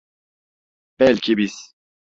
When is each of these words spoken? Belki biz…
Belki 0.99 1.37
biz… 1.37 1.73